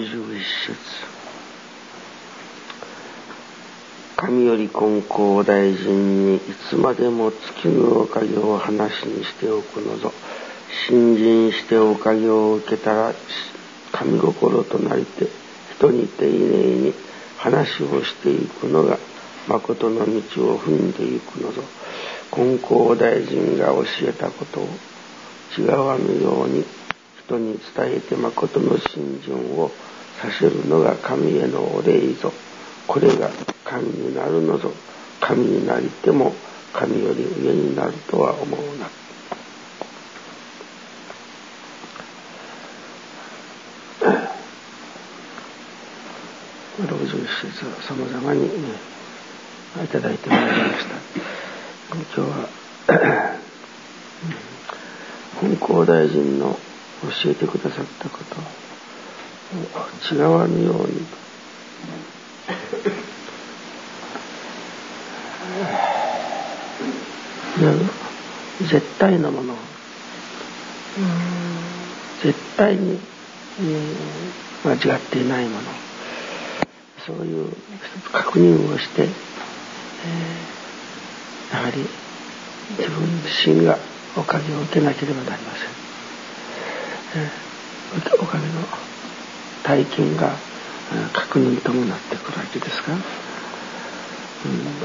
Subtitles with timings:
[0.00, 0.76] 理解第61節
[4.16, 6.40] 神より金光大臣にい
[6.70, 10.12] つまでも月のおかげを話にしておくのぞ。
[10.88, 13.12] 信心しておかげを受けたら
[13.92, 15.26] 神心となりて
[15.76, 16.94] 人に丁寧に
[17.38, 18.98] 話をしていくのが
[19.48, 20.10] 誠の道
[20.54, 21.62] を踏んでいくのぞ。
[22.30, 24.68] 金光大臣が教えたことを
[25.58, 26.64] 違わぬように
[27.30, 29.70] 人に伝えて誠の信心を
[30.20, 32.32] させるのが神へのお礼ぞ
[32.86, 33.30] これが
[33.64, 34.70] 神になるのぞ
[35.20, 36.34] 神になりても
[36.72, 38.88] 神より上になるとは思うな。
[46.80, 48.48] 61節をさまざまに、ね、
[49.84, 50.96] いただいてまいりました。
[51.92, 52.48] 今日は
[55.40, 56.58] 本校大臣の
[57.02, 58.69] 教えてくださったこと。
[60.12, 61.20] 違わぬように。
[68.60, 69.54] 絶対のもの。
[72.22, 72.98] 絶対に、
[74.64, 75.90] 間違っていないもの。
[77.06, 77.52] そういう
[78.12, 81.78] 確認をして、えー、やはり
[82.78, 83.78] 自分自身が
[84.16, 85.64] おかげを受けなければなりませ
[87.18, 88.89] ん、えー、おかげの
[89.62, 90.34] 体験が
[91.12, 93.00] 確認ともなってくるわけですが、うん、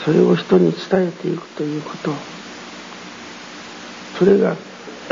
[0.04, 2.14] それを人に伝えていくということ。
[4.18, 4.56] それが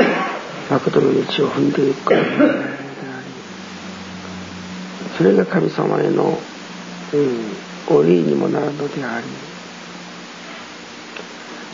[0.70, 2.20] 誠の道を踏んでいくから。
[2.22, 2.36] であり
[5.18, 6.38] それが神様への、
[7.12, 9.26] うん、お礼にもなるのであり。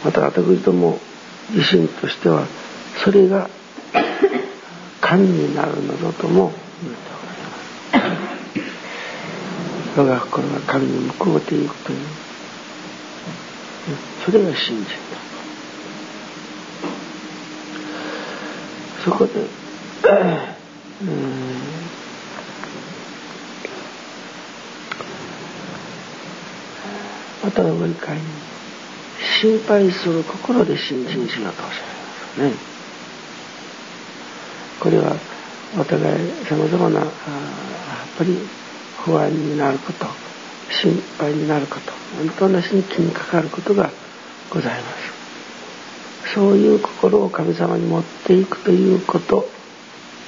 [0.05, 0.99] また私ども
[1.53, 2.47] 自身としては
[3.05, 3.51] それが
[5.01, 6.53] 神になるのだとも
[6.83, 7.10] 言っておられます
[10.01, 11.99] 我が心が神に向こうていくという
[14.25, 14.91] それが信心だ
[19.05, 19.47] そこで、うん
[27.43, 28.19] また上に帰り
[29.41, 32.53] 心配する心で信心しようとおっしゃいますね。
[34.79, 35.17] これは
[35.79, 37.11] お互いさまざまなやっ
[38.19, 38.39] ぱり
[39.05, 40.07] 不安になること
[40.71, 43.91] 心配になること本当なしに気にかかることが
[44.51, 45.11] ございます。
[46.35, 49.49] そういう心を神様に持っていくということ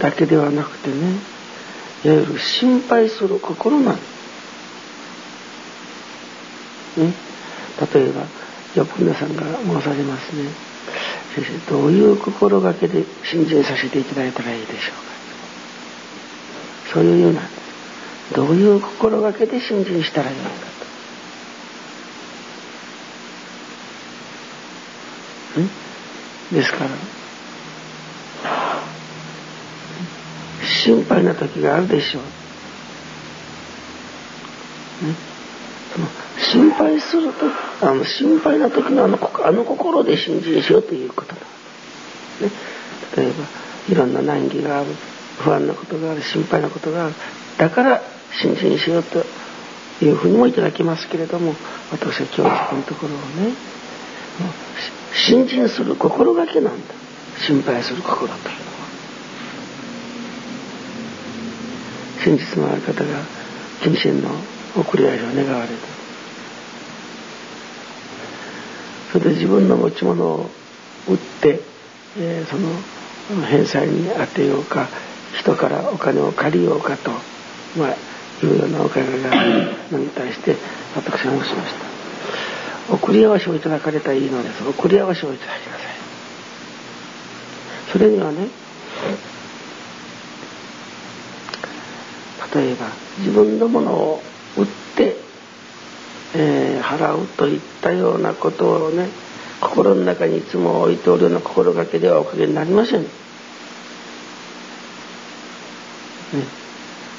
[0.01, 0.97] だけではなくてね
[2.05, 4.01] いわゆる心配する心なん、ね、
[7.95, 8.27] 例えば
[8.75, 10.49] よく皆さんが申されますね。
[11.35, 15.13] 先生どういう心がけで信心させていただいたらいいでしょうか。
[16.95, 17.43] そういうような
[18.35, 20.73] どういう心がけで信心したらいいのかと。
[26.55, 26.91] ですから
[30.85, 32.23] 心配な時があるでしょう、
[35.95, 36.07] その
[36.39, 37.47] 心配すると
[37.87, 42.51] あの心配な時のあのあの心で信心しようということだ、ね、
[43.17, 43.45] 例えば
[43.89, 44.91] いろんな難儀がある
[45.39, 47.15] 不安なことがある心配なことがある。
[47.59, 48.03] だから
[48.41, 49.25] 信心しようと
[50.05, 51.55] いうふうにもいただきますけれども
[51.91, 53.55] 私は今日このところをね
[55.15, 56.95] 信心する心がけなんだ。
[57.47, 58.43] 心配する心というのは。
[62.25, 63.09] 先日のある方が
[63.83, 64.31] 金銭の
[64.77, 65.73] 送り合いを願われた
[69.13, 70.51] それで自分の持ち物を
[71.09, 71.61] 売って、
[72.17, 74.89] えー、その返済に充てようか
[75.37, 77.11] 人からお金を借りようかと、
[77.77, 77.97] まあ、
[78.47, 80.57] いうようなお伺いがあるのに対して
[80.95, 81.75] 私は申しまし
[82.89, 82.95] た。
[82.95, 84.67] 送り合わせをいただかれたらいいのです。
[84.67, 85.83] 送り合わせをいただきなさい
[87.93, 88.49] それにはね
[92.55, 92.87] 例えば
[93.19, 94.23] 自分のものを
[94.57, 94.67] 売っ
[94.97, 95.17] て
[96.35, 99.09] えー、払うといったようなことをね
[99.61, 103.03] 心の中にいつも置いておるような心がけではおかげになりません。
[103.03, 103.09] ね、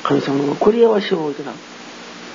[0.03, 1.35] 神様の送り合わせを置い。
[1.35, 1.51] てた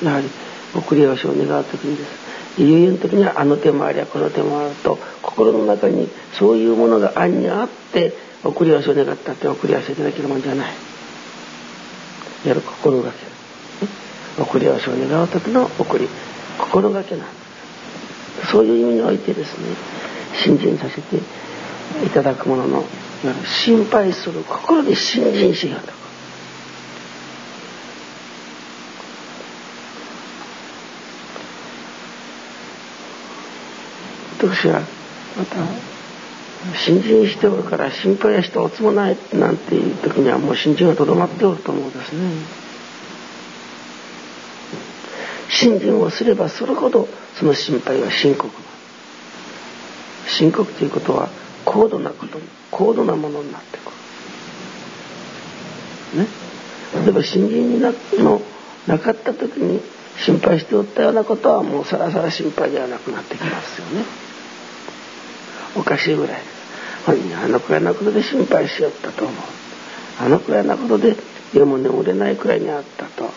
[0.04, 0.28] やはり
[0.74, 2.28] 送り合わせを願う時にです。
[2.58, 8.12] 悠々の時にはあの手もありゃこの手もあると心の中にそういうものが暗にあって
[8.42, 10.72] 送り合わせを願ったって送り合わせいただけるもんじゃない
[12.44, 16.08] やる心がけ、送り合わせを願う時の送り
[16.58, 17.26] 心がけなん
[18.50, 19.58] そういう意味においてです。
[19.58, 19.98] ね
[20.44, 21.16] 信心させて
[22.06, 22.84] いただくものの
[23.64, 24.30] 心配す。
[24.30, 25.97] る心で信心しようと
[34.38, 34.80] 私は
[35.36, 35.56] また
[36.78, 42.30] 新人しておるから心配はしておつもないなんていう時にはもう新人はとどまっておると思うんですね。
[45.50, 47.08] 新人をすればするほど
[47.38, 48.50] その心配は深刻。
[50.28, 51.30] 深刻ということは
[51.64, 52.38] 高度なこと
[52.70, 53.90] 高度なものになってく
[56.16, 56.22] る。
[56.22, 56.28] ね。
[57.04, 58.40] 例えば新人になの
[58.86, 59.80] なかった時に
[60.24, 64.27] 心配しておったようなことはもうさらさら心配ではなくなってきますよね。
[65.78, 66.42] おかしいぐらい。
[67.06, 69.36] 本人あのくらいなことで心配しよったと思う。
[70.20, 71.16] あのくらいなことで
[71.54, 73.30] 夜も眠れないくらいにあったと。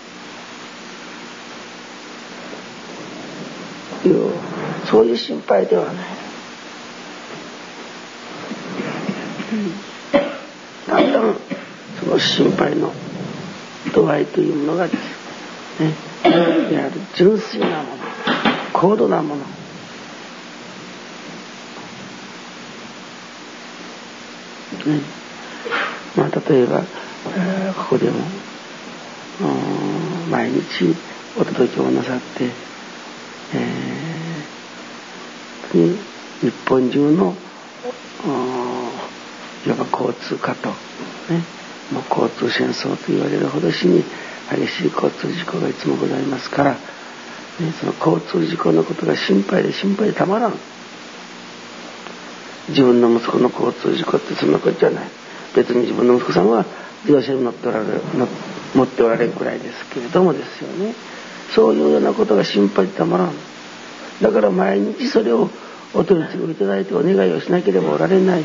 [4.04, 4.32] いう
[4.86, 5.96] そういう心配ではない、
[10.88, 11.36] だんだん
[12.00, 12.92] その心配の
[13.94, 15.94] 度合いというものがですね
[16.26, 18.02] いわゆる純粋なもの
[18.74, 19.61] 高度なもの。
[24.86, 25.02] ね
[26.16, 26.84] まあ、例えば、
[27.38, 28.20] えー、ここでも
[30.30, 30.96] 毎日
[31.38, 32.50] お届けをなさって、
[33.56, 35.98] えー、
[36.42, 37.36] 日本中の
[39.66, 40.76] いわば交通過と、ね、
[41.92, 44.04] もう交通戦争と言われるほどしに
[44.50, 46.78] 激しい交通事故がいつもございますから、ね、
[47.80, 50.54] その交通事故のことが心配で心配でたまらん。
[52.72, 55.10] 自分の息子の交通事故ってそんなことじゃない。
[55.56, 56.66] 別に自分の息子さんは
[57.04, 58.02] 自動車に乗っておられる
[58.74, 60.94] 持っておられるくらいですけれどもですよね。
[61.54, 63.34] そういうようなことが心配たまらん。
[64.22, 65.50] だから毎日それを
[65.94, 68.44] お取り次ぎいただいてお願いをしなければおられない。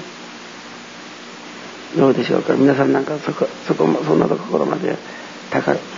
[1.97, 2.55] どうでしょうか。
[2.55, 4.97] 皆さんなんかそこそこもそんなところまで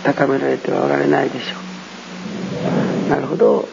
[0.03, 1.55] 高められてはおられないでしょ
[3.07, 3.09] う。
[3.09, 3.67] なるほど。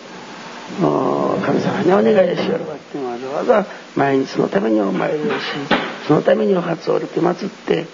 [0.79, 5.33] 神様にお願いしよるわってわざわざ毎日のためにお参りをし
[6.07, 7.87] そのためにお初を降りて祀って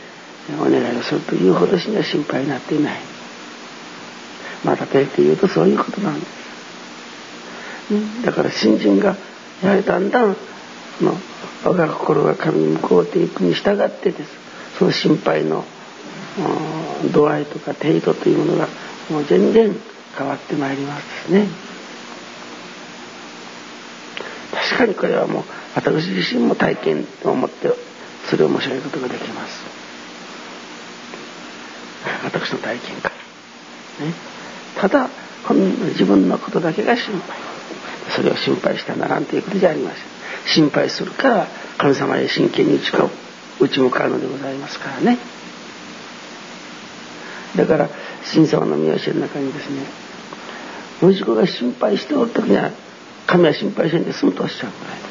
[0.59, 3.01] お願いをするというほどしには心配になっていない。
[4.65, 6.27] まあ例えて言うとそういうことなんで
[7.87, 9.17] す、だから新人が
[9.63, 10.37] やはりだんだん
[10.99, 11.17] その
[11.65, 14.31] 我が心が神に向こうていくに従ってです。
[14.79, 15.65] その心配の
[17.13, 18.69] 度合いとか程度というものが
[19.11, 19.77] もう全然
[20.17, 21.49] 変わってまいりますですね。
[24.53, 25.43] 確かにこれはもう
[25.75, 27.73] 私自身も体験を持って
[28.29, 29.63] それを申し上げることができます。
[32.25, 33.11] 私の体験か
[34.01, 34.13] ら、ね、
[34.77, 35.09] ただ
[35.47, 37.39] この自分のことだけが心配。
[38.17, 40.01] それを心配してはならんということじゃありません。
[40.47, 41.47] 心配するから
[41.79, 43.09] 神様へ真剣に打ちか
[43.61, 45.19] 打ち向かうのでございますからね。
[47.57, 47.89] だから
[48.33, 49.83] 神様の見教えの中にですね
[51.03, 52.71] 息子が心配しておる時には
[53.27, 55.03] 神は心配せんで済むとおっしゃるぐらいで。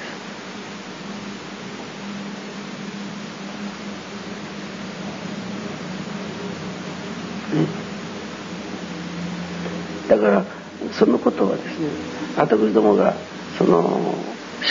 [10.08, 10.10] す。
[10.10, 10.46] だから
[10.94, 11.90] そのことはですね
[12.38, 13.16] 私どもが
[13.58, 14.16] その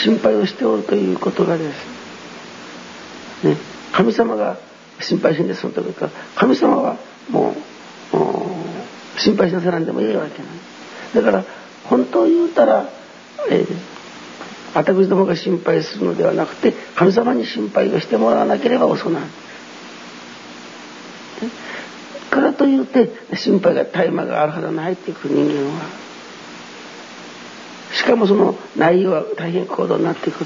[0.03, 1.71] 心配をしておるということがで
[3.41, 3.57] すね
[3.91, 4.57] 神様が
[4.99, 6.97] 心配しんで済むというか神様は
[7.29, 7.55] もう
[9.19, 10.51] 心配しなさらんでもいいわけない。
[11.15, 11.43] だから
[11.85, 12.89] 本当言うたら
[13.49, 13.65] え、
[14.73, 19.23] 私どもが心配するのではなくて神様に心配をしてもらわなければ遅なん。
[22.29, 25.89] からといって心配が絶え間があるはずないっていう人間は。
[27.93, 30.45] しかもその内容は大変高度になってく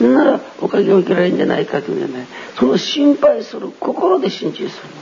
[0.00, 2.26] ならおかげを受けられるんじゃないかというんじゃない
[2.58, 4.94] その心配する心で信心するの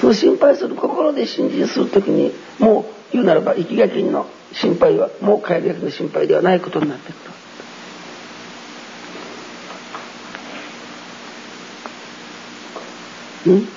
[0.00, 7.16] その心配する心で信心する時にもう言うならば生きがきの心配はもう帰りの心配ではないことになってく
[13.46, 13.46] る。
[13.46, 13.68] うん？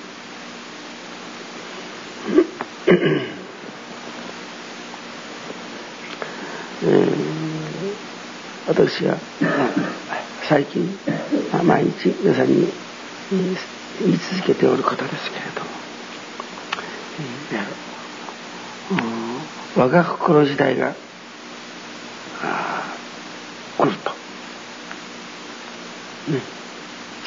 [6.82, 7.94] えー、
[8.68, 9.16] 私は、
[10.48, 10.98] 最近、
[11.64, 12.68] 毎日皆さんに
[13.30, 13.40] 言
[14.10, 15.66] い続けておることですけれども、
[17.52, 19.23] えー
[19.76, 20.94] 我が心時代が
[23.76, 24.10] 来ると、
[26.32, 26.40] ね、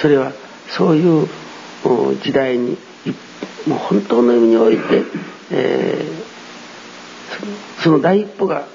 [0.01, 0.31] それは
[0.69, 1.27] そういう
[2.23, 2.77] 時代に
[3.67, 5.03] もう本当の意味において、
[5.51, 8.65] えー、その第一歩が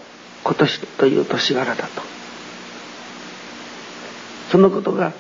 [0.45, 2.03] 今年という年柄だと。
[4.51, 5.15] そのことが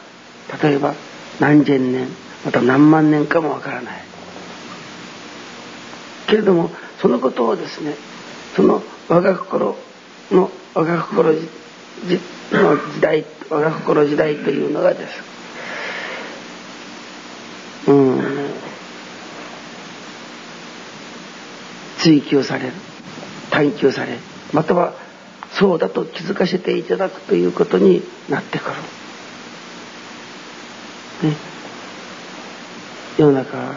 [0.62, 0.94] 例えば
[1.40, 2.06] 何千年
[2.44, 4.02] また何万年かもわからない。
[6.26, 7.94] けれどもそのことをですね
[8.54, 9.76] その我が心
[10.30, 15.22] の我が心の時代我が心時代というのがです。
[17.88, 18.22] うん。
[21.98, 22.72] 追求される
[23.50, 24.18] 探求され
[24.52, 24.94] または
[25.52, 28.76] そうだと気づかせていただくということになってくる。
[31.30, 31.36] ね、
[33.18, 33.74] 世の中は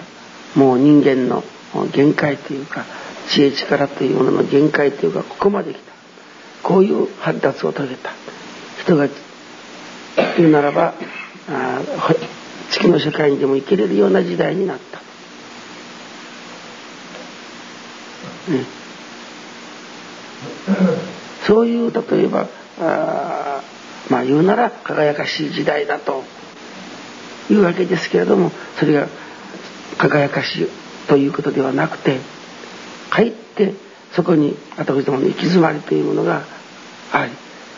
[0.56, 1.44] もう人間の
[1.92, 2.86] 限界というか
[3.30, 5.94] 知恵力というものの限界というかここまで来た。
[6.64, 8.12] こういう発達を遂げた。
[8.84, 9.08] 人が
[10.38, 10.94] 言うならば
[11.50, 11.82] あ
[12.70, 15.00] 月の世界にでも生きれるような時代になった。
[18.52, 18.64] ね、
[21.48, 22.48] そういう例えば
[22.80, 23.62] あ
[24.10, 26.24] まあ言うなら輝かしい時代だと
[27.50, 29.08] いうわけですけれどもそれが
[29.98, 30.68] 輝かしい
[31.08, 32.20] ということではなくて
[33.16, 33.74] かえって
[34.12, 36.44] そこに私どもの行き詰まりというものが
[37.14, 37.32] あり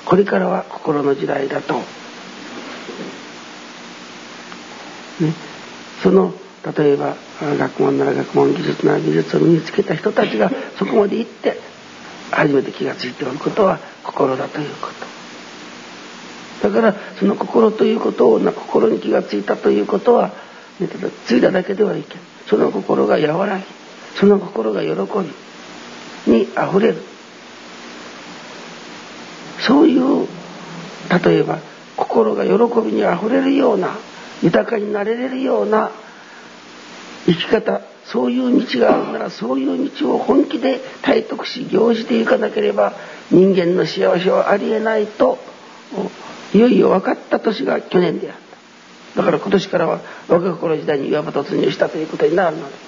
[0.04, 1.84] これからは心の時代だと、ね、
[6.02, 6.34] その
[6.76, 11.60] 例えば学問なら学問技術なら技術を身につけた人たちが そこまで行って
[12.32, 14.88] 初めて気が付いておることは心だというこ
[16.62, 16.68] と。
[16.70, 20.32] だからその心ということを心に気が付いたということは、
[20.80, 22.22] ね、ただついただけではいけん。
[22.50, 23.64] その心が和らぎ
[24.20, 24.90] その心が喜
[26.26, 26.96] びにあふれる。
[29.60, 30.28] そういう
[31.24, 31.60] 例えば
[31.96, 33.96] 心が喜びにあふれるような
[34.42, 35.92] 豊かになれれるような
[37.26, 42.94] 生き方そういう道があるならそういう道を本気で体得し行じていかなければ
[43.30, 45.38] 人間の幸せはありえないと
[46.54, 48.38] いよいよ分かった年が去年であっ
[49.16, 49.22] た。
[49.22, 52.87] だから今年からは若心時代にいわば突入したということになるのでね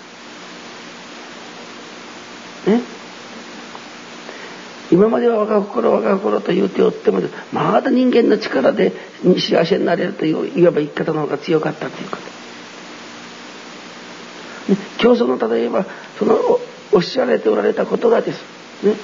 [4.99, 7.21] 今までは我が心我が心と言うておっても
[7.53, 8.91] まだ人間の力で
[9.37, 12.17] 幸せになれるといういわば生き方の方が強かったというこ
[14.67, 14.73] と。
[14.73, 15.85] ね教祖の例えば
[16.17, 16.35] その
[16.91, 18.41] おっしゃられておられたことがです。
[18.83, 18.95] ね、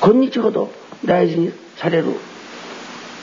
[0.00, 0.70] 今日ほど
[1.04, 2.14] 大事にされる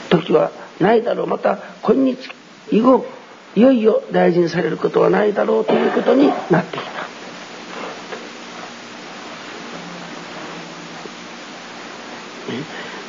[0.08, 2.30] 時はないだろうまた今日
[2.70, 3.06] 以後
[3.56, 7.09] いよいよ大事にされることはないだろうということになってきた。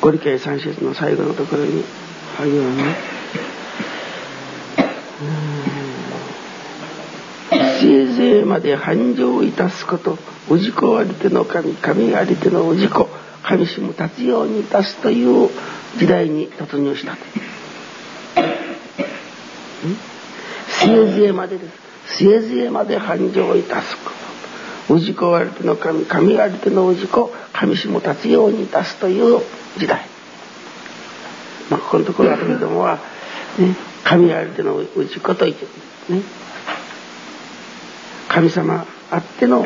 [0.00, 1.84] ご理解三節の最後のところに
[2.38, 2.82] あるように
[7.80, 10.18] せいぜいまで繁盛いたすこと
[10.48, 13.08] 氏子ありての神神ありての氏子
[13.42, 15.50] 神しも立つようにいたすという
[15.98, 17.16] 時代に突入した
[20.68, 22.18] せいぜいまでです。
[22.18, 24.10] せいぜいまで繁盛いたすこ
[24.88, 24.98] と。
[24.98, 27.32] 氏子ありての神神ありての氏子
[27.62, 29.40] 神しも立つようにいたすという
[29.78, 30.04] 時代。
[31.70, 32.96] まあ、ここのところはけれどもは、
[33.56, 35.64] ね、神ありての氏子と言って、
[36.12, 36.22] ね、
[38.26, 39.64] 神様あっての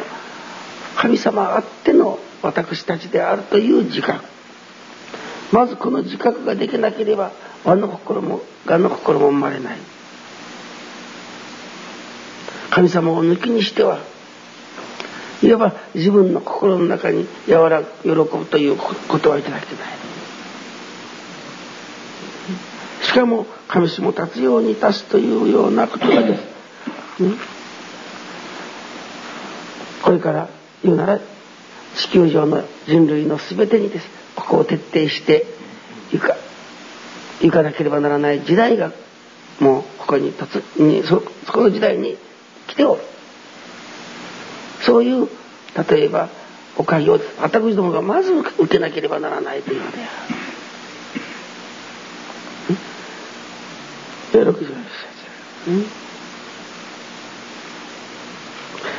[0.96, 4.22] 神様あっての私たちであるという自覚。
[5.50, 7.32] まずこの自覚ができなければ
[7.64, 9.78] 和の心も我の心も生まれない。
[12.68, 14.00] 神様を抜きにしては
[15.42, 19.96] いわば自分の心の中に和らぐ喜ぶということはいただけない。
[23.02, 26.42] しかも神しも立つように立つというようなことがです、
[30.02, 30.48] これから
[30.82, 31.20] 言うなら
[31.96, 34.06] 地球上の人類の全てにです。
[34.36, 35.46] ここを徹底して
[36.12, 36.36] いか
[37.40, 38.92] 行かなければならない時代が
[39.60, 42.16] もうここに立つにそそこの時代に
[42.66, 43.02] 来ておる。
[44.86, 45.28] そういう
[45.90, 46.28] 例えば
[46.78, 49.98] おかげを私どもがまず受けなければならないというので。
[54.32, 54.52] ある。
[54.52, 55.86] 60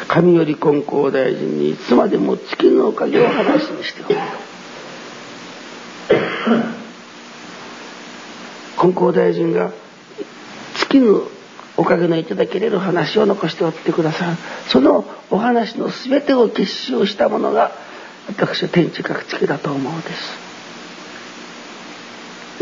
[0.08, 4.16] 神より金光大臣にいつまでも月のおかげを話にしておる。
[8.78, 9.72] 金光大臣が
[10.76, 11.30] 月の
[11.78, 14.38] おかげのいただけれる話を残しておってくださる。
[14.68, 17.72] そのお話の全てを結集したものが
[18.28, 20.48] 私は天地各地だと思うです。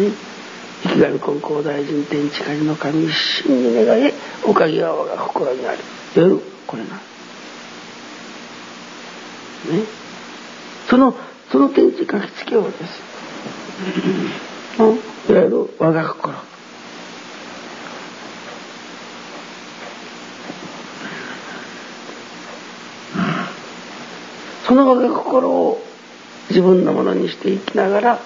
[0.02, 0.12] ね、
[0.84, 4.12] 生神金光大臣天地神の神一心に願い
[4.44, 5.78] おかげは我が心にある。
[6.16, 6.90] 夜これな。
[6.96, 7.02] ね。
[10.90, 11.16] その
[11.52, 13.02] その天地書きつけをです、
[14.80, 14.96] うん。
[14.96, 16.55] いわゆる我が心。
[24.68, 25.82] その我が心を
[26.50, 28.20] 自分のものにしていきながら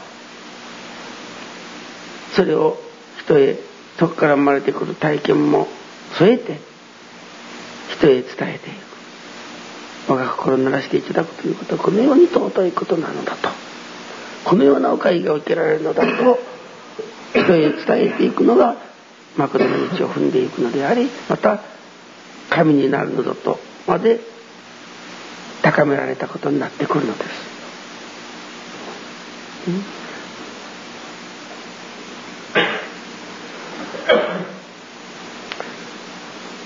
[2.33, 2.77] それを
[3.19, 3.57] 人へ
[3.97, 5.67] そこから生まれてくる体験も
[6.17, 6.59] 添えて
[7.91, 8.89] 人へ伝えていく。
[10.11, 13.49] 我が心を鳴らしていただくということはこのように尊いことなのだと。
[14.45, 16.39] このようなお会が受けられるのだと
[17.33, 18.77] 人へ伝えていくのが
[19.37, 19.65] 幕の
[19.97, 21.61] 道を踏んでいくのでありまた
[22.49, 24.19] 神になるのだとまで
[25.61, 27.29] 高められたことになってくるのです。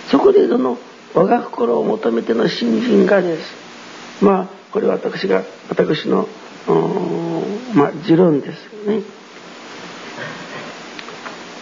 [0.09, 0.77] そこでその
[1.13, 3.43] 我が心を求めての新人がです。
[4.23, 6.27] まあこれは私が私の
[7.73, 9.01] まあ持論ですよね。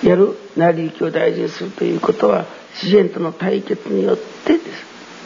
[0.03, 4.69] やる成り行きを大事にするということは自然との対決によってです。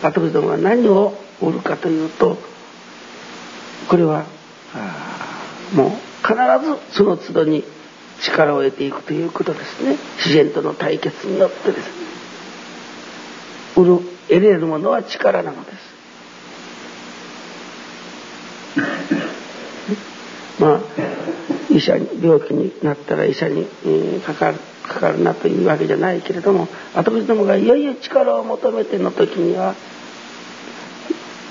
[0.03, 2.37] 私どもは何をおるかというと
[3.89, 4.25] これは
[5.73, 5.89] もう
[6.21, 6.33] 必
[6.89, 7.63] ずその都度に
[8.21, 9.97] 力を得ていくということですね。
[10.17, 11.89] 自然との対決によってです。
[13.75, 13.83] ね
[14.27, 15.95] 得れるものは力なのです。
[20.59, 20.79] まあ
[21.69, 29.75] 医者に病気になったら医者に、えー、かかるかかるなというわけじゃないけれども私どもがいよいよ力を求めての時には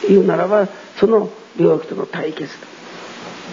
[0.08, 0.68] 言うならば
[0.98, 2.52] その病気との対決。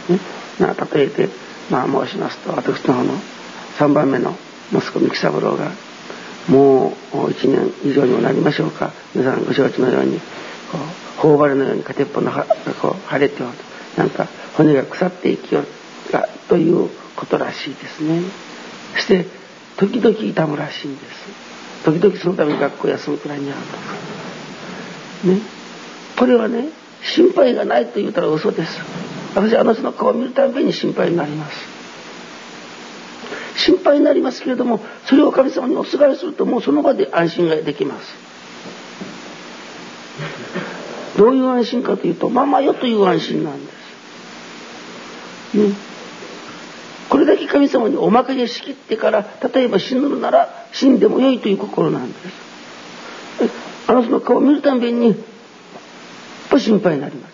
[0.08, 0.20] と、ね、
[0.60, 1.30] な例えて、
[1.70, 3.14] まあ、申しますと私の方の
[3.78, 4.36] 3番目の
[4.74, 5.72] 息子三木三郎が
[6.48, 8.92] もう1年以上にもなりましょうか。
[9.14, 10.20] 皆さんご承知のように
[10.72, 10.78] こ
[11.20, 12.46] う頬張りのように片っぽのが
[12.82, 13.54] こう腫れておる
[13.98, 15.68] なんか骨が腐っていきよる
[16.50, 18.22] ということらしいですね。
[18.96, 19.26] そして
[19.78, 21.84] 時々痛むらしいんです。
[21.86, 23.80] 時々そのために学校休むくらいにあるとか。
[25.32, 25.61] ね。
[26.22, 26.70] これはね
[27.02, 28.78] 心配がないと言ったら嘘です。
[29.34, 31.58] 私あの人の顔を見るたびに心配になります。
[33.58, 38.08] 心配になりますけれどもそれを神様におすがりするともうその場で安心ができます。
[41.18, 43.72] どういう安心かというとママよという安心なんで
[45.54, 45.74] す、ね、
[47.10, 52.52] これだけ神様におまけで仕切ってから例えば死ぬなら死んでもよいという心なんです。
[53.88, 55.31] あの人の顔を見るたびに
[56.52, 57.34] ぱ心配になります。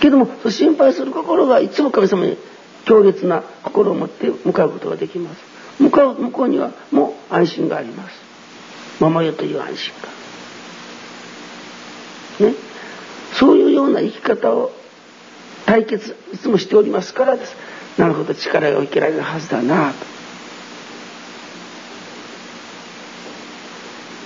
[0.00, 2.36] けども心配する心がいつも神様に
[2.84, 5.40] 強烈な心を持って向かうことができます。
[5.80, 8.16] 向かう向こうにはもう安心があります。
[9.00, 9.94] ママよという安心
[12.40, 12.48] が。
[12.48, 12.54] ね。
[13.32, 14.72] そういうような生き方を
[15.66, 17.56] 対決いつもしておりますからです。
[17.96, 19.92] なるほど力が受けられるはずだな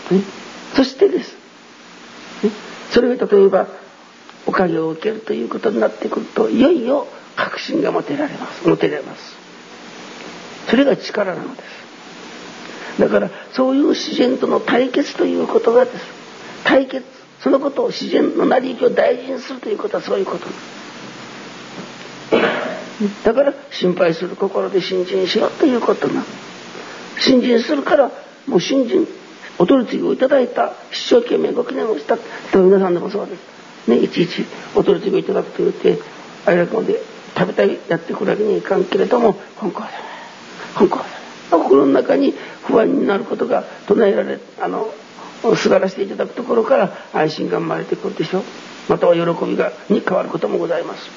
[0.08, 0.22] と、ね、
[0.74, 1.36] そしてです。
[2.98, 3.68] それが例えば
[4.44, 7.06] おかげを受けるということになってくるといよいよ
[7.36, 8.68] 確信が持てられます。
[8.68, 9.36] 持てられます。
[10.68, 13.00] それが力なのです。
[13.00, 16.04] だからそういう自然との対決ということがです。
[16.64, 17.06] 対決
[17.40, 20.48] そのことを自然の成り行きを大事にするということはそういうこと。
[23.22, 26.24] だから心配する心で信心しようということな
[27.20, 28.10] 信心するから
[28.48, 29.06] もう信心
[29.58, 32.16] お取り次ぎをいただいた一生懸命ご記念をした。
[32.16, 33.90] と皆さんでもそうです。
[33.90, 34.44] ね、いちいち
[34.74, 35.98] お取り次ぎをいただくと言って
[36.46, 37.00] あれだけで
[37.36, 39.90] 食べたいやってくるわけにはいかんけれども本校だ
[40.74, 41.04] 本校だ
[41.50, 42.34] 心の中に
[42.66, 44.92] 不安になることが唱えられあの
[45.56, 48.40] すがらせていただくところから安心が生まれてくるでしょ。
[48.40, 48.42] う
[48.88, 51.10] または喜びがに変わることもございます。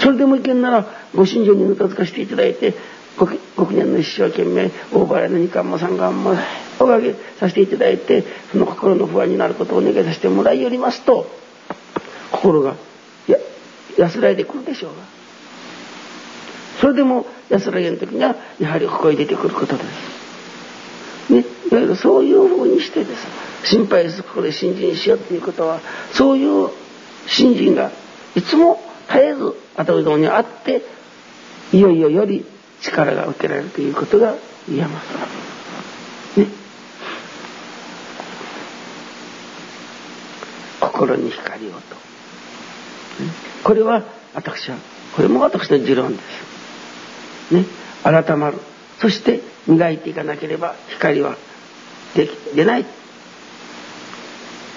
[0.00, 2.74] それでもいけんならご信条にぬたつかせていただいて
[3.18, 3.26] ご
[3.56, 6.34] ご記念の一生懸命大払いの二冠も三冠も
[6.78, 11.26] おかげさせていただいてその心の不安になることをお願いさせてもらいよりますと
[12.30, 12.76] 心が
[13.26, 13.38] や
[13.96, 15.02] 安らいでくるでしょうが
[16.80, 21.32] それでも安らげの時にはやはりここへ出てくることです。
[21.32, 23.26] ね、いわゆるそういうふうにしてです
[23.64, 25.80] 心配することで信心しようということは
[26.12, 26.70] そういう
[27.26, 27.90] 信心が
[28.36, 30.82] いつも絶えず後どにあって
[31.72, 32.44] いよいよより
[32.82, 34.34] 力が受けられるということが
[34.68, 36.40] 言えます。
[36.40, 36.46] ね。
[40.80, 41.80] 心に光をと。
[43.64, 44.76] これは私は、
[45.14, 46.22] これも私の持論で
[47.50, 47.54] す。
[47.54, 47.64] ね。
[48.02, 48.58] 改まる。
[49.00, 51.36] そして磨いていかなければ光は
[52.14, 52.86] でき出ない。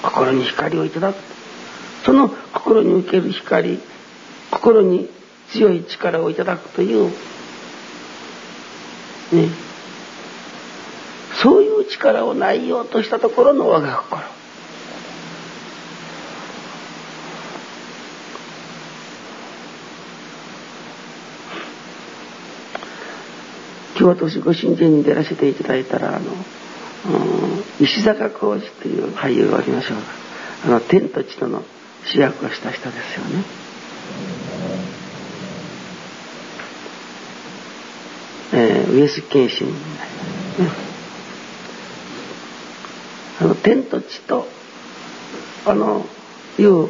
[0.01, 1.17] 心に光をいただく。
[2.05, 3.79] その心に受ける光、
[4.51, 5.09] 心に
[5.51, 7.11] 強い力をいただくという
[9.31, 9.49] ね、
[11.41, 14.39] そういう力をないようとしたところの我が心
[23.99, 29.97] 今日私ご神殿に出らせていただいたらあの、うん、石坂浩二という俳優がおりましょう
[30.69, 31.63] があの天と地との
[32.05, 33.43] 主役をした人ですよね。
[38.91, 40.23] 上杉謙信になりま
[40.55, 40.89] すね。
[43.41, 44.47] あの天と地と
[45.65, 46.05] あの
[46.57, 46.89] いう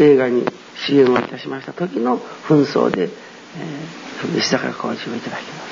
[0.00, 0.46] 映画に
[0.86, 2.18] 主演をいたしました時の
[2.48, 5.64] 紛争で、えー、石坂浩二をいただきま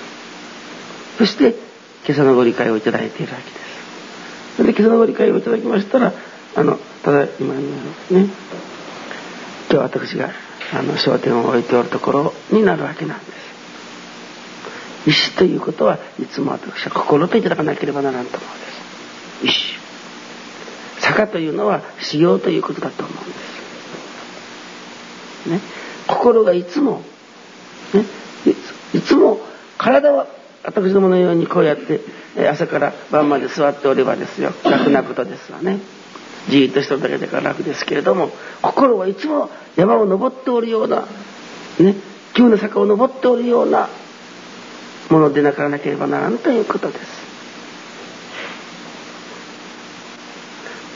[1.17, 1.19] す。
[1.19, 1.55] そして
[2.05, 4.57] 今朝のご理解をいただいているわけです。
[4.57, 6.13] それで今朝のご理解をいただきましたら
[6.55, 8.29] あのただ今のね。
[9.71, 10.33] 今日私が
[10.73, 13.40] あの焦点を置いておるところになるわけなんです。
[15.07, 19.59] 意志ということはいつも私は心といただかなければならんと思うんです。
[19.59, 19.81] 意志
[21.01, 23.23] 坂というのは修行ということだと思うんで
[25.47, 25.51] す。
[25.51, 25.61] ね。
[26.07, 27.03] 心がいつも
[27.95, 28.05] ね。
[28.93, 29.41] いつも
[29.79, 30.27] 体は
[30.63, 32.01] 私どものようにこうやって
[32.49, 34.53] 朝から晩まで座っておればですよ。
[34.65, 35.79] 楽なことですわね。
[36.49, 38.31] じっとしてるだけだから楽ですけれども
[38.63, 41.07] 心はいつも山を登っておるような
[41.79, 41.97] ね。
[42.35, 43.89] 急な坂を登っておるような
[45.11, 47.31] ものでなからなければならんということです。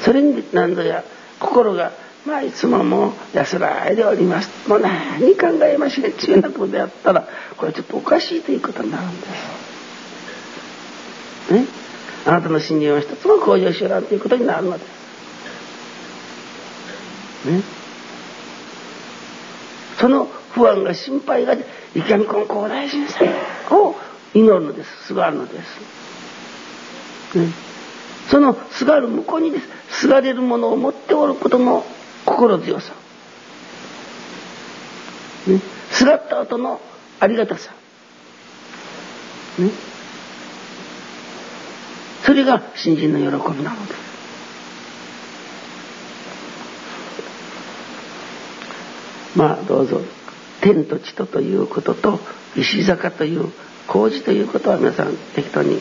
[0.05, 1.05] それに何ぞや
[1.41, 1.93] 心が
[2.27, 4.69] まあいつももう安らいでおります。
[4.69, 9.27] もう何考えましねっていうようなことであったらこれちょっとおかしいということになるんで
[11.49, 11.53] す。
[11.55, 11.67] ね？
[12.27, 14.85] あなたの信念を一つも向上しよらんということになるので
[17.45, 17.51] す。
[17.51, 17.63] ね？
[19.99, 21.55] その不安が心配が
[21.95, 23.29] 池上金光大臣さん
[23.77, 23.95] を
[24.35, 25.07] 祈るのです。
[25.07, 25.53] すがるので
[27.33, 27.49] す、ね、
[28.29, 29.69] そのすがる向こうにです。
[30.01, 31.85] すがれるものを持っておることの
[32.27, 32.93] 心強さ、
[35.47, 35.61] ね、
[35.93, 36.81] すがった後の
[37.21, 37.73] ありがたさ、
[39.59, 39.71] ね、
[42.25, 43.25] それが新人の喜
[43.57, 44.05] びなのです。
[49.37, 50.01] まあどうぞ。
[50.61, 52.19] 天と地とということと
[52.57, 53.53] 石坂という
[53.87, 55.81] 工事ということは皆さん適当に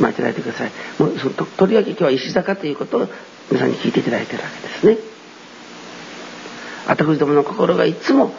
[0.00, 0.70] まあいただいてください。
[0.98, 3.08] もうそのととりわけ今日は石坂ということを
[3.50, 4.98] 皆さんに聞いていただいてるわけですね。
[6.86, 8.32] 私どもの心がいつも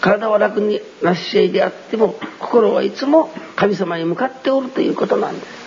[0.00, 5.62] 体は楽になし合いであっても心はいつも神様に向かっておるということなんです。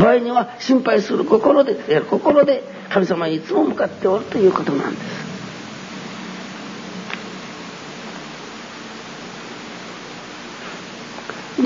[0.00, 5.21] 場合には心配する心で心で神様にいつも向かっておるということなんです。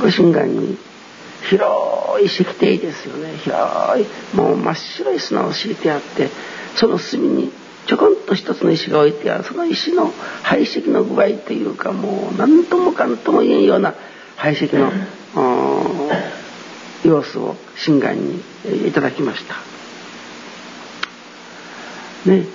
[0.07, 0.79] ご神願に
[1.49, 3.37] 広い石庭ですよね。
[3.39, 3.59] 広
[4.01, 6.29] いもう真っ白い砂を敷いてあって
[6.77, 7.53] その隅に
[7.87, 9.45] ちょこんと一つの石が置いてある。
[9.45, 13.95] その石の排石の具合というかもう何ともかんとも言えんような
[14.37, 14.93] 排石の
[17.05, 18.41] 様子を心願に
[18.89, 19.57] いただきました。
[22.31, 22.47] ね。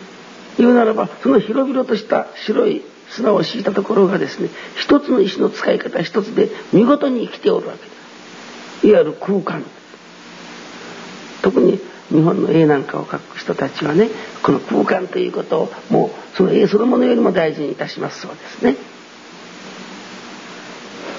[0.57, 7.91] 言うならばその広々とした白い砂を敷いたところがですね一つの石の使い方一つで見事に生きておるわけで
[8.81, 9.63] すいわゆる空間
[11.41, 14.09] 特に日本の絵なんかを描く人たちはね
[14.43, 18.71] この空間ということをもうその絵そのものよりも大事にいたしますそうですね。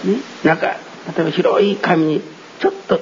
[0.04, 0.76] ねなんか
[1.16, 2.22] 例えば広い紙に
[2.60, 3.00] ちょっと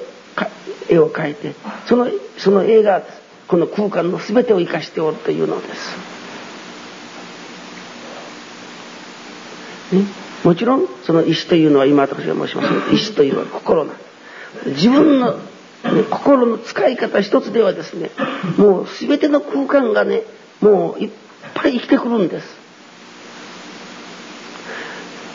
[0.89, 1.53] 絵を描いて
[1.87, 3.03] そのその絵が
[3.47, 6.20] この空間の全てを生かしておるというのです。
[9.91, 10.05] ね、
[10.43, 13.93] もちろんその意志というのは今私が申しました意志というのは心な
[14.65, 15.43] 自分の、ね、
[16.09, 18.11] 心の使い方一つではですね
[18.57, 20.23] もう全ての空間がね
[20.61, 21.11] もういっ
[21.53, 22.61] ぱい生きてくるんです。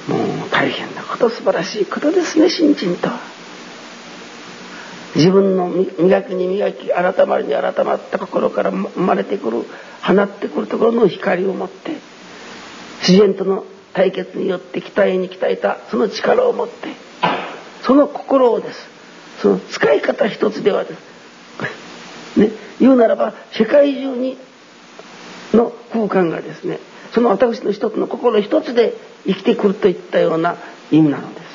[0.08, 3.08] もう大変なこと素晴らしいことですね新人と。
[3.08, 3.18] は
[5.16, 9.64] 自分の磨きに磨き改まりに改まった心から生まれてくる
[10.02, 11.92] 放ってくるところの光を持って
[13.00, 13.64] 自然との
[13.96, 16.74] 対決によって鍛えに鍛えたその力を持って
[17.82, 18.78] その心をです。
[19.40, 21.00] その使い方一つではです。
[22.36, 24.36] ね言うならば世界中に
[25.54, 26.78] の空間がですね
[27.14, 28.94] その私の一つの心一つで
[29.26, 30.56] 生きてくるといったような
[30.90, 31.46] 意味なのです。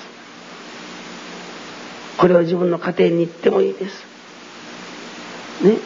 [2.17, 4.03] これは自分の家庭に行ってもいいです。
[5.61, 5.77] ね。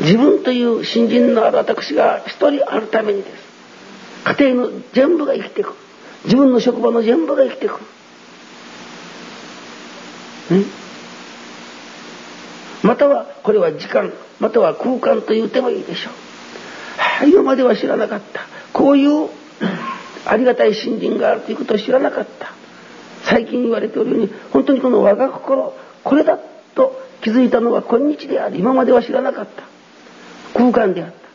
[0.00, 3.45] 自分という新人のある私が一人あるためにです。
[4.26, 5.74] 家庭の全部が生きていく。
[6.24, 7.80] 自分の職場の全部が生きていく、
[10.52, 10.64] ね、
[12.82, 16.12] またはこれは時間または空間と言ってもいいでしょう、
[16.98, 18.40] はあ、今までは知らなかった。
[18.72, 19.28] こういう
[20.26, 22.52] ありがたい森林があるということを知らなかった。
[23.22, 26.38] 最近言われておるように本当にこの我が心これだ
[26.74, 29.62] と気づいたのは今日である今までは知らなかった。
[30.58, 31.25] 空間であった。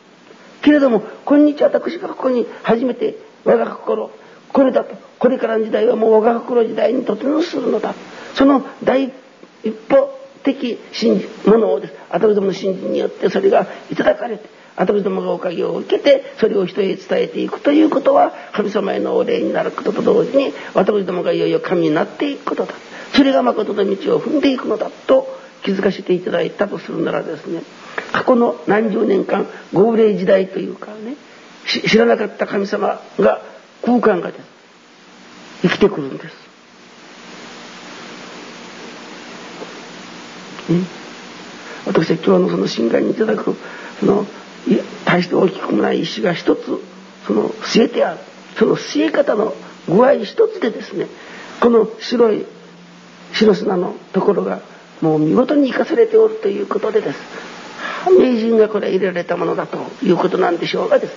[0.62, 4.10] けれども今日私がここに初めて我が心
[4.52, 7.94] これだとこれからの時代はもう我が心時代に突入するのだ。
[8.34, 9.12] その第
[9.62, 11.94] 一歩的信じものをです。
[12.10, 22.74] 私どもの信心によってそれがいただかれて私どもがおかげを受けてそれを人へ伝えていくということは神様へのお礼になることと同時に私どもがいよいよ神になっていくことだ。
[23.14, 25.26] それが誠の道を踏んでいくのだと
[25.62, 27.62] 気づかせていただいたとするならですね
[28.12, 31.16] 過去の何十年間号令時代というかね
[31.66, 33.40] 知らなかった神様が
[33.84, 34.52] 空間がです
[35.62, 36.34] 生きてくるんです。
[40.72, 40.84] ね
[41.86, 43.56] 私は今日のその心外にいただく
[44.00, 44.26] その
[45.04, 46.80] 大して大きくもない石が一つ
[47.26, 48.20] その据えてある
[48.56, 49.54] その据え方の
[49.88, 51.06] 具合一つでですね
[51.60, 52.46] この白い
[53.32, 54.60] 白砂のところが
[55.00, 57.18] もう見事に生かされておるということでです
[58.10, 61.14] 名人がこれ入れられたものだということなんでしょうがです。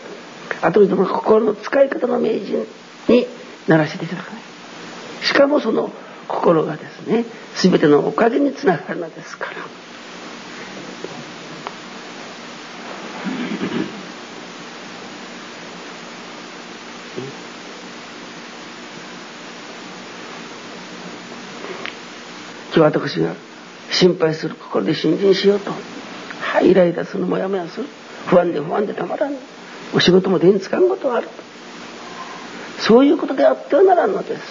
[0.61, 2.65] 後でも心の使い方の名人
[3.07, 3.25] に
[3.67, 4.41] ならせていただかない。
[5.25, 5.91] しかもその
[6.27, 9.51] 心がですね全てのおかげにつながるのですから。
[22.75, 23.33] 今日私が
[23.89, 25.71] 心配する心で信心しようと、
[26.61, 27.87] イライラするもやもやする
[28.27, 29.35] 不安で不安でたまらん。
[29.93, 31.29] お仕事も手につかんことがある。
[32.79, 34.41] そういうことであってはならんのです。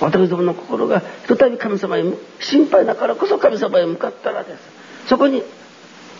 [0.00, 2.04] 私どもの心がひとたび神様へ
[2.40, 5.08] 心配だからこそ神様へ向かったらです。
[5.08, 5.42] そこに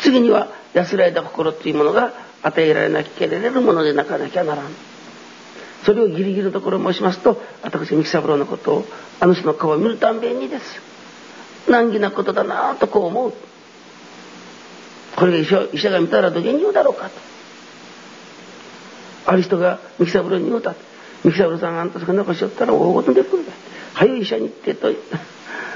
[0.00, 4.66] 次には安らいだ心というものが与えられなきゃいけれるものでなかなきゃならん。
[5.84, 8.84] それをギリギリのところ申しますと私三木三郎のことを
[9.20, 10.80] あの人の顔を見るたんびにです。
[11.70, 13.32] 難儀なことだなぁとこう思う。
[15.16, 17.36] これが医者医者が見たらどげに言うだろうかと。
[19.26, 20.74] ある人が三木三郎に言うた
[21.24, 23.52] 三木三郎さんあんたそんなことしよったら大ごとでくるだ
[23.94, 24.92] 早い医者に行ってと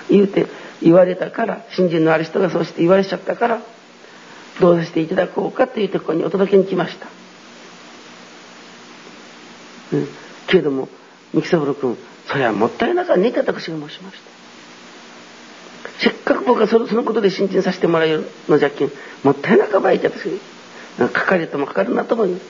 [0.08, 0.46] 言うて
[0.82, 3.62] 言われたから信心のある人がそうして言われちゃったから
[4.60, 7.08] どうさせていただこうかと言ってここにお届けに来ました、
[9.92, 10.08] うん、
[10.46, 10.88] けれども
[11.34, 14.39] 三木三郎君それはもったいなかねって私が申しました。
[16.00, 18.90] せっかく僕はそのそのことで新陳させてもらえるのじゃっけん
[19.22, 20.18] もったいなかばいちゃって
[20.98, 22.40] 私かかりともかかるなと思う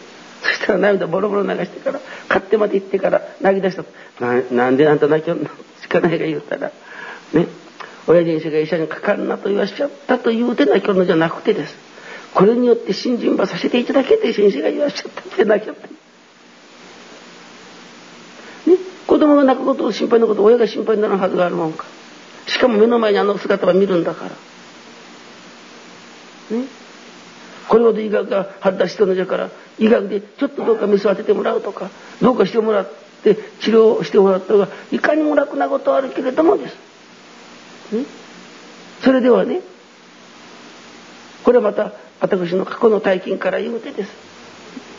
[0.43, 3.85] そしたら涙ボロボロ流してから買ってまで行ってから泣き出した
[4.25, 5.51] ななんであんた泣きよんの？
[5.83, 6.73] しかないが言うたら
[7.33, 7.47] ね。
[8.07, 11.75] 親父が医者にかかるなと言わしちゃったと言うて泣きよんのじゃなくてです。
[12.33, 15.93] これによって新人馬させていただけて先生が言わしちゃったって泣きよったね。
[19.07, 21.85] 子供が泣くことを心配なこと親が心配になるはずがあるもんか。
[22.47, 24.31] しかも目の前にあの姿は見るんだから。
[26.57, 26.65] ね？
[27.69, 31.89] これほど医学が発達したのじゃから医学でちょっとどうかメスを当ててもらうとか
[32.21, 36.75] どうかしてもらって治療してもらったがいかにも楽なことはあるけれどもです。
[37.95, 38.05] ね、
[39.03, 39.61] それではね
[41.45, 44.11] これはまた私の過去の体験から言うてです。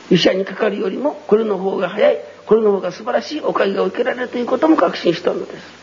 [0.10, 5.81] 医者にかかるよりもこれの方が早いこれの方が素晴らしいおかげが受けられるということも確信したのです。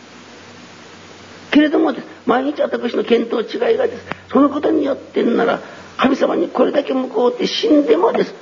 [1.58, 1.92] けれども
[2.24, 4.06] 毎日私の見当違いがです。
[4.30, 5.60] そのことによってんなら
[5.96, 8.34] 神様にこれだけ向こうって死んでもです。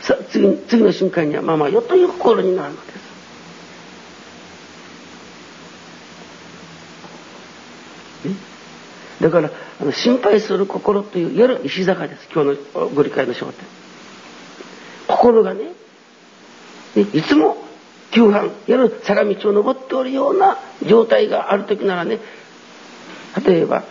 [0.00, 3.04] さ次次の瞬間にはまあまあよという心になるのです。
[9.20, 9.50] だから
[9.80, 12.28] あの心配する心という夜石坂です。
[12.32, 13.54] 今日のご理解の焦点。
[15.06, 15.72] 心がね
[16.96, 17.58] いつも
[18.14, 22.20] 急坂夜坂道を登っておるような状態がある時ならね
[23.44, 23.86] 例えば、ね、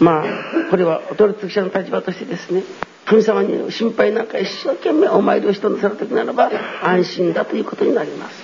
[0.00, 0.24] まあ
[0.70, 2.62] これはお取り者の立場としてですね。
[3.06, 6.50] 神様に心配なんか一生懸命お参りを人のさる時ならば
[6.82, 8.36] 安心だということになります。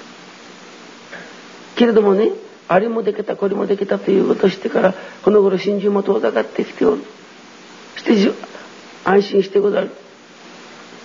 [1.76, 2.30] けれどもね
[2.68, 7.02] あれもできたこれもできたということをしてからこの頃真珠も遠ざかってきておる。
[7.96, 8.32] して
[9.04, 9.90] 安心してござる。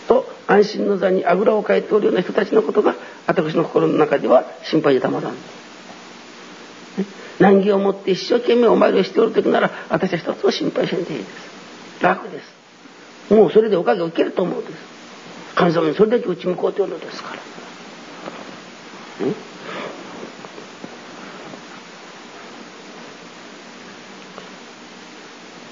[0.08, 2.96] と安心の座にあぐらをかいておるような人たちのことが
[3.28, 5.36] 私の心の中では心配でたまらん。
[7.40, 11.30] 難儀を持って一生懸命お参りをしておる時なら私は一つを心配せんでいいです。
[12.02, 13.34] 楽です。
[13.34, 14.78] もうそれでおかげを受けると思うんです。
[15.56, 17.42] 神様にそれだけ打ち向こうというのですから。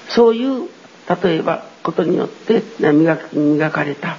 [0.08, 0.68] そういう
[1.22, 4.16] 例えばことによって磨磨かれた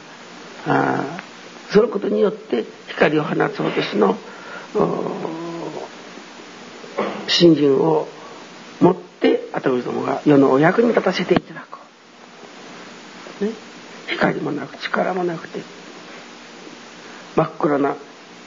[0.65, 1.26] あ
[1.71, 4.15] そのことによって光を放つ私の
[7.27, 8.07] 信心を
[8.79, 13.51] 持って私どもが世のお役に立たせていただく、ね、
[14.07, 15.59] 光もなく力もなくて。
[17.37, 17.95] 真っ暗な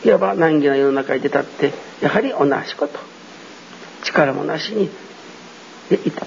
[0.04, 2.98] いわば難儀な世の中に出たってやはり同じこと。
[4.02, 4.90] 力もなしに
[5.92, 6.26] いた、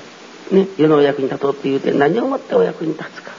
[0.55, 3.31] ね、世のお役に立とうって言うて何をもってお役に立つか。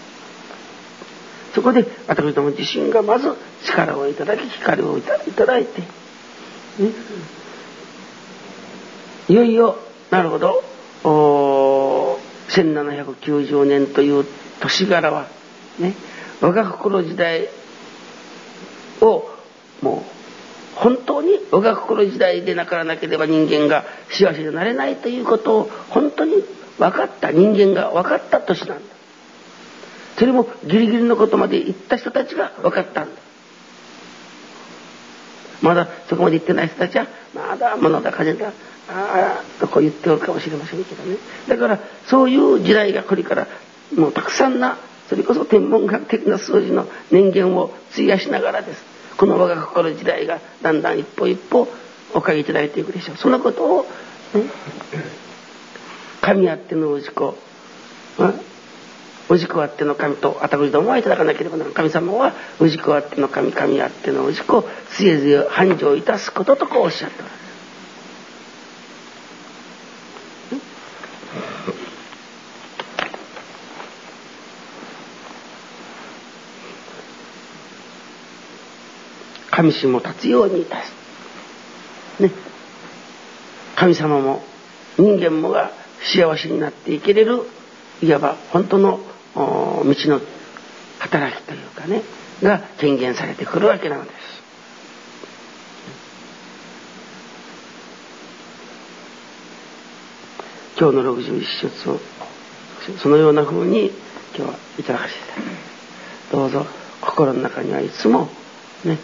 [1.55, 3.33] そこで私ども自身がまず
[3.65, 5.87] 力をいただき光をいただいて、ね、
[9.29, 9.79] いよいよ
[10.11, 10.63] なるほど。
[12.49, 14.25] 1790年という
[14.61, 15.29] 年柄は
[15.79, 15.95] ね
[16.41, 17.49] 我が心時代
[19.01, 19.29] を
[19.83, 26.35] もう本当に我が心時代でなからなければ人間が幸せになれないということを本当に
[26.79, 28.94] 分かった人間が分かった年なんだ。
[30.19, 33.21] それもギリギリのことまで言った人たちが分かったんだ。
[35.63, 38.53] まだそこまで言ってない人たちはまだ物だ風だ
[38.89, 41.17] ああとこう言っておるかもしれませんけどね。
[41.49, 43.49] だからそういう時代がこれから
[43.97, 44.77] もうたくさんな
[45.09, 48.85] それこそ天文学的な数字の年限を費やしながらです。
[49.17, 51.69] この我が心時代がだんだん一歩一歩
[52.15, 53.17] おかげいただいていくでしょう。
[53.17, 53.89] そのことを、ね、
[56.21, 57.37] 神あっての氏子
[59.29, 67.45] 氏子あっての神と私どもはいただかなければならない神様は氏子あっての神神あっての氏子つえづえ繁盛いたすこととこうおっしゃっておられる。
[79.51, 80.93] 神神も立つようにいたす。
[82.21, 82.33] ね。
[83.77, 84.43] 神様も
[84.99, 85.71] 人間もが
[86.03, 87.43] 幸せになっていけれる
[88.03, 89.01] いわば本当の
[89.35, 90.21] 道の
[90.99, 92.03] 働きというかね
[92.43, 94.15] が権限されてくるわけなのです。
[100.79, 102.01] 今日の61節を
[102.99, 103.93] そのような風に
[104.37, 106.33] 今日はいただかせていただきます。
[106.33, 106.67] どうぞ
[107.01, 108.29] 心の中にはいつも
[108.85, 108.99] ね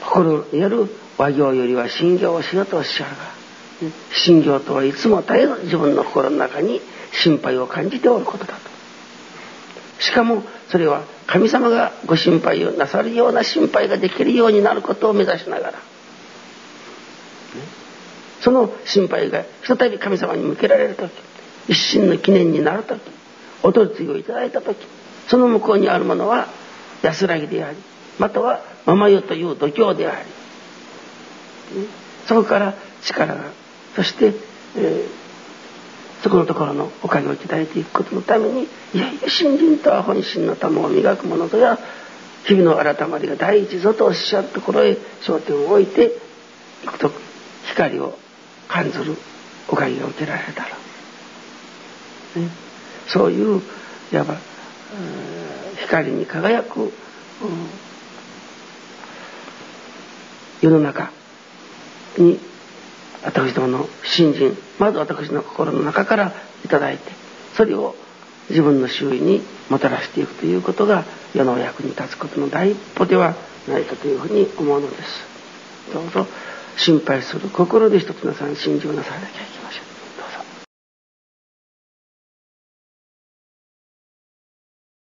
[0.00, 0.88] 心にある
[1.18, 3.16] 和行よりは信行をしようとおっしゃるが、
[4.12, 6.80] 信行とはいつも絶えず自分の心の中に
[7.12, 8.54] 心配を感じておることだ。
[9.98, 15.74] しかもそれは神様がご心配をなさるような心配ができるようになることを目指しながら、
[18.40, 21.10] その心配がひとたび神様に向けられる時
[21.68, 23.00] 一心の記念になる時
[23.62, 24.76] お取り次ぎをいただいた時
[25.28, 26.48] その向こうにあるものは
[27.02, 27.78] 安らぎであり
[28.18, 30.28] またはママ湯という度胸であり、
[32.26, 33.50] そこから力が
[33.96, 34.34] そして、
[34.76, 35.08] えー、
[36.24, 38.62] そこのところのおかげをいただいていくことのために
[38.94, 41.78] いやいや信心とは本心の玉を磨くものとや
[42.46, 46.12] 日々の改まりが第一ぞとおっしゃるところへ焦点を置いて
[46.82, 47.10] いくと
[47.66, 48.18] 光を
[48.68, 49.18] 感ずる
[49.68, 50.76] おかげが受けられるだろ
[52.36, 52.48] う、ね、
[53.06, 53.60] そういう
[54.10, 54.38] いわば
[55.82, 56.90] 光に輝く、うん
[60.62, 61.10] 世の中
[62.16, 62.40] に
[63.24, 66.32] 私どもの信心まず私の心の中から
[66.64, 67.04] 頂いて
[67.54, 67.94] それを
[68.50, 73.34] 自分の周囲にもたらしていくということが世のお役に立つことの第一歩では
[73.68, 75.92] ないかというふうに思うのです。
[75.92, 76.26] どうぞ
[76.76, 79.63] 心配する心で一つのさん信じをなさらなきゃいけない。